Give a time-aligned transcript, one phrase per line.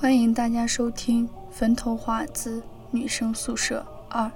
[0.00, 4.26] 欢迎大家收听《坟头华子女生宿舍二》。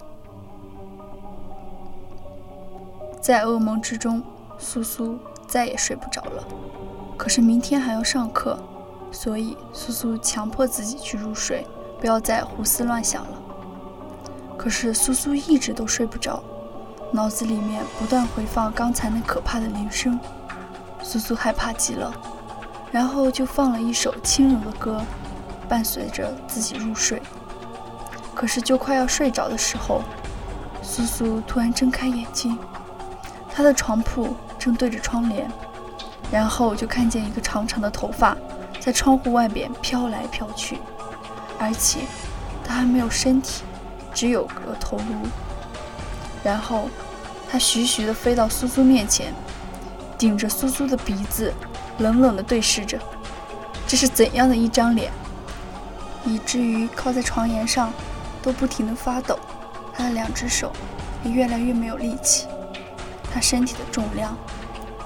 [3.20, 4.20] 在噩梦之中，
[4.58, 6.44] 苏苏再也睡不着了。
[7.16, 8.58] 可是明天还要上课，
[9.12, 11.64] 所以苏苏强迫自己去入睡，
[12.00, 13.40] 不要再胡思乱想了。
[14.58, 16.42] 可是苏苏一直都睡不着，
[17.12, 20.18] 脑子里面不断回放刚才那可怕的铃声，
[21.04, 22.12] 苏苏害怕极了，
[22.90, 25.00] 然后就放了一首轻柔的歌。
[25.72, 27.22] 伴随着自己入睡，
[28.34, 30.02] 可是就快要睡着的时候，
[30.82, 32.58] 苏苏突然睁开眼睛，
[33.50, 35.50] 她的床铺正对着窗帘，
[36.30, 38.36] 然后就看见一个长长的头发
[38.80, 40.78] 在窗户外边飘来飘去，
[41.58, 42.00] 而且
[42.62, 43.62] 它还没有身体，
[44.12, 45.26] 只有个头颅。
[46.44, 46.90] 然后
[47.50, 49.32] 它徐徐地飞到苏苏面前，
[50.18, 51.50] 顶着苏苏的鼻子，
[51.96, 52.98] 冷冷地对视着。
[53.86, 55.10] 这是怎样的一张脸？
[56.24, 57.92] 以至于靠在床沿上
[58.42, 59.38] 都不停地发抖，
[59.92, 60.72] 他的两只手
[61.24, 62.46] 也越来越没有力气。
[63.32, 64.36] 他身体的重量，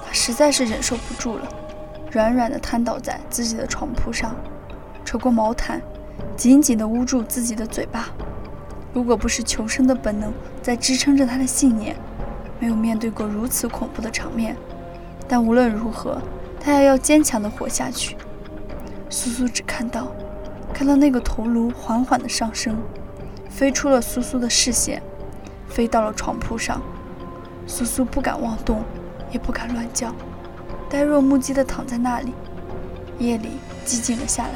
[0.05, 1.47] 他实在是忍受不住了，
[2.11, 4.35] 软软地瘫倒在自己的床铺上，
[5.05, 5.81] 扯过毛毯，
[6.35, 8.09] 紧紧地捂住自己的嘴巴。
[8.93, 11.95] 如果不是求生的本能在支撑着他的信念，
[12.59, 14.57] 没有面对过如此恐怖的场面，
[15.27, 16.21] 但无论如何，
[16.59, 18.17] 他也要坚强地活下去。
[19.09, 20.07] 苏苏只看到。
[20.73, 22.77] 看到那个头颅缓缓的上升，
[23.49, 25.01] 飞出了苏苏的视线，
[25.67, 26.81] 飞到了床铺上。
[27.65, 28.83] 苏苏不敢妄动，
[29.31, 30.13] 也不敢乱叫，
[30.89, 32.33] 呆若木鸡的躺在那里。
[33.19, 33.49] 夜里
[33.85, 34.53] 寂静了下来，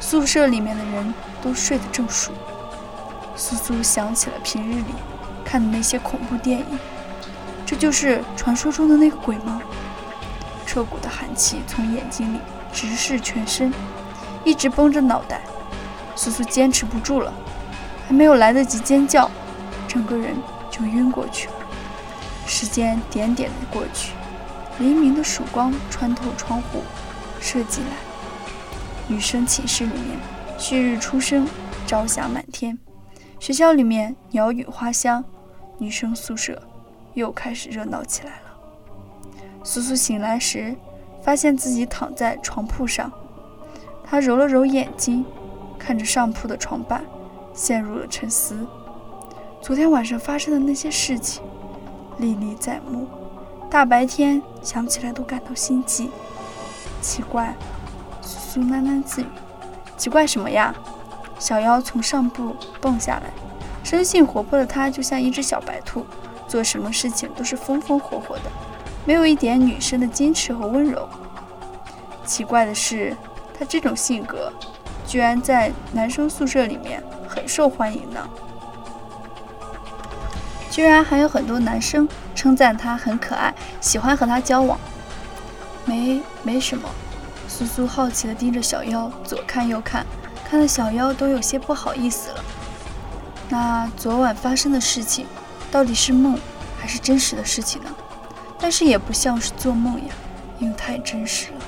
[0.00, 2.32] 宿舍里面的人都睡得正熟。
[3.36, 4.94] 苏苏想起了平日里
[5.44, 6.78] 看的那些恐怖电影，
[7.64, 9.62] 这就是传说中的那个鬼吗？
[10.66, 12.38] 彻骨的寒气从眼睛里
[12.72, 13.72] 直视全身。
[14.44, 15.42] 一直绷着脑袋，
[16.16, 17.32] 苏苏坚持不住了，
[18.06, 19.30] 还没有来得及尖叫，
[19.86, 20.36] 整个人
[20.70, 21.54] 就晕过去了。
[22.46, 24.12] 时间点点的过去，
[24.78, 26.82] 黎明的曙光穿透窗户
[27.40, 27.90] 射进来。
[29.06, 30.18] 女生寝室里面，
[30.58, 31.46] 旭日初升，
[31.86, 32.78] 朝霞满天。
[33.38, 35.24] 学校里面鸟语花香，
[35.78, 36.60] 女生宿舍
[37.14, 39.30] 又开始热闹起来了。
[39.62, 40.76] 苏苏醒来时，
[41.22, 43.12] 发现自己躺在床铺上。
[44.10, 45.24] 他揉了揉眼睛，
[45.78, 47.04] 看着上铺的床板，
[47.54, 48.66] 陷入了沉思。
[49.60, 51.44] 昨天晚上发生的那些事情，
[52.18, 53.06] 历历在目。
[53.70, 56.10] 大白天想起来都感到心悸。
[57.00, 57.54] 奇怪，
[58.20, 59.26] 苏苏喃喃自语
[59.96, 60.74] ：“奇怪什么呀？”
[61.38, 63.30] 小妖从上铺蹦下来，
[63.84, 66.04] 生性活泼的她就像一只小白兔，
[66.48, 68.50] 做什么事情都是风风火火的，
[69.04, 71.08] 没有一点女生的矜持和温柔。
[72.26, 73.16] 奇怪的是。
[73.60, 74.50] 他这种性格，
[75.06, 78.26] 居然在男生宿舍里面很受欢迎呢。
[80.70, 84.80] 居然还有很多男生称赞他很可爱，喜欢和他交往。
[85.84, 86.88] 没，没什么。
[87.48, 90.06] 苏苏好奇地盯着小妖，左看右看，
[90.48, 92.44] 看的小妖都有些不好意思了。
[93.50, 95.26] 那昨晚发生的事情，
[95.70, 96.38] 到底是梦
[96.80, 97.94] 还是真实的事情呢？
[98.58, 100.14] 但是也不像是做梦呀，
[100.58, 101.58] 因为太真实了。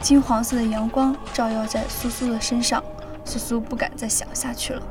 [0.00, 2.82] 金黄色的阳光照耀在苏苏的身上，
[3.24, 4.82] 苏苏不敢再想下去了，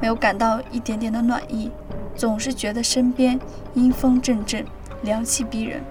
[0.00, 1.70] 没有感到一点点的暖意，
[2.16, 3.38] 总是觉得身边
[3.74, 4.64] 阴风阵阵，
[5.02, 5.82] 凉气逼人。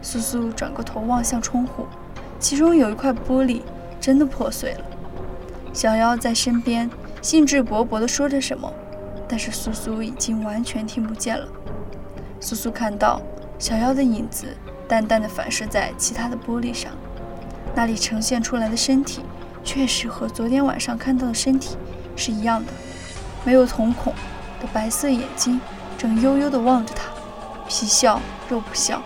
[0.00, 1.84] 苏苏转过头望向窗户，
[2.38, 3.60] 其中有一块玻璃
[4.00, 4.84] 真的破碎了。
[5.72, 6.88] 小妖在身边
[7.20, 8.72] 兴致勃勃地说着什么，
[9.28, 11.46] 但是苏苏已经完全听不见了。
[12.38, 13.20] 苏苏看到
[13.58, 14.46] 小妖的影子
[14.88, 16.92] 淡淡的反射在其他的玻璃上。
[17.74, 19.22] 那里呈现出来的身体，
[19.62, 21.76] 确实和昨天晚上看到的身体
[22.16, 22.72] 是一样的，
[23.44, 24.12] 没有瞳孔
[24.60, 25.60] 的白色眼睛
[25.96, 27.04] 正悠悠地望着他，
[27.68, 29.02] 皮笑肉不笑，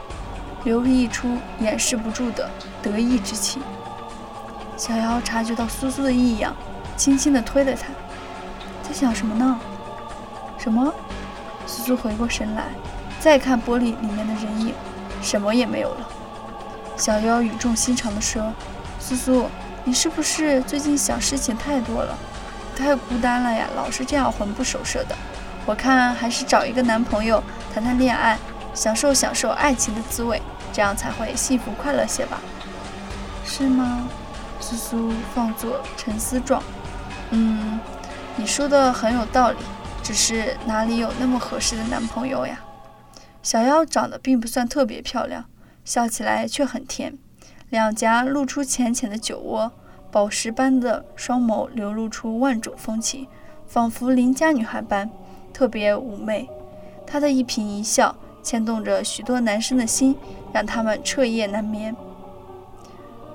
[0.65, 2.49] 流溢出掩饰不住的
[2.83, 3.63] 得意之情。
[4.77, 6.55] 小妖察觉到苏苏的异样，
[6.97, 7.89] 轻轻地推了他，
[8.83, 9.61] 在想什么呢？
[10.59, 10.93] 什么？
[11.67, 12.65] 苏苏回过神来，
[13.21, 14.75] 再看玻璃里面的人影，
[15.23, 16.09] 什么也没有了。
[16.97, 18.53] 小妖语重心长地说
[19.01, 19.51] ：“苏苏，
[19.83, 22.17] 你是不是最近想事情太多了，
[22.77, 23.69] 太孤单了呀？
[23.75, 25.17] 老是这样魂不守舍的。
[25.67, 27.43] 我看还是找一个男朋友
[27.73, 28.39] 谈谈恋爱，
[28.75, 30.41] 享受享受爱情的滋味，
[30.73, 32.41] 这样才会幸福快乐些吧？
[33.45, 34.09] 是吗？”
[34.61, 36.63] 苏苏放作沉思状
[37.31, 37.79] ：“嗯，
[38.37, 39.59] 你说的很有道理，
[40.03, 42.61] 只是哪里有那么合适的男朋友呀？”
[43.43, 45.45] 小妖长得并不算特别漂亮。
[45.85, 47.19] 笑起来却很甜，
[47.69, 49.71] 两颊露出浅浅的酒窝，
[50.11, 53.27] 宝石般的双眸流露出万种风情，
[53.67, 55.11] 仿佛邻家女孩般
[55.53, 56.49] 特别妩媚。
[57.07, 60.17] 她的一颦一笑牵动着许多男生的心，
[60.53, 61.95] 让他们彻夜难眠。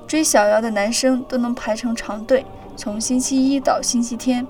[0.07, 2.43] 追小妖的男生都能排成长队，
[2.75, 4.47] 从星期一到星期天，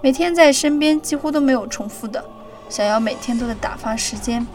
[0.00, 2.24] 每天在身边几乎都没有重复的。
[2.70, 4.46] 小妖每天都在打发时间。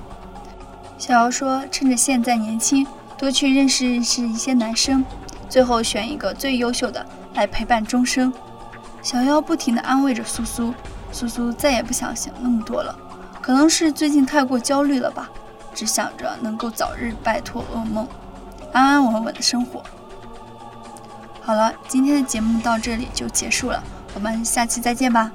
[0.98, 2.86] 小妖说：“趁着现在年轻，
[3.18, 5.06] 多去认识认识一些男生，
[5.48, 7.06] 最后选一个最优秀的
[7.36, 8.34] 来陪伴终生。”
[9.04, 10.74] 小妖不停地安慰着苏苏，
[11.12, 12.98] 苏苏再也不想想那么多了，
[13.42, 15.30] 可能是最近太过焦虑了吧，
[15.74, 18.08] 只想着能够早日摆脱噩梦，
[18.74, 19.84] 安安稳稳的生活。
[21.42, 23.82] 好了，今天的节目到这里就结束了，
[24.16, 25.32] 我们下期再见吧。